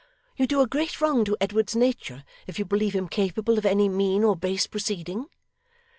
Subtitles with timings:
[0.35, 3.87] You do a great wrong to Edward's nature if you believe him capable of any
[3.87, 5.27] mean or base proceeding.